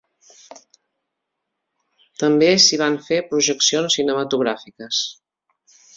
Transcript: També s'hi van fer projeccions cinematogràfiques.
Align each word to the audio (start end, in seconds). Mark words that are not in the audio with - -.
També 2.23 2.49
s'hi 2.63 2.81
van 2.85 2.97
fer 3.11 3.19
projeccions 3.35 3.99
cinematogràfiques. 4.01 5.03